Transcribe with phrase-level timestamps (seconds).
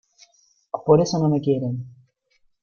[0.83, 1.85] Por eso no me quieren.